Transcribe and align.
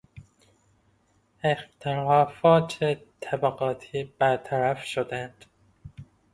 اختلافات 1.43 2.73
طبقاتی 3.21 4.03
برطرف 4.19 4.83
شدند. 4.83 5.45